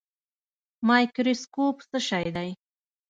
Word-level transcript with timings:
مایکروسکوپ 0.87 1.77
څه 1.89 1.99
شی 2.07 2.27
دی؟ 2.35 2.49